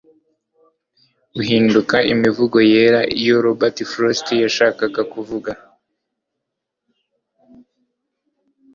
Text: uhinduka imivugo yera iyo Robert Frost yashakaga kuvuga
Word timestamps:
uhinduka 1.39 1.95
imivugo 2.13 2.57
yera 2.71 3.01
iyo 3.19 3.35
Robert 3.45 3.77
Frost 3.91 4.27
yashakaga 4.43 5.01
kuvuga 5.11 5.51